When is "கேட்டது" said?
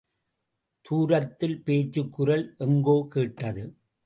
3.09-3.65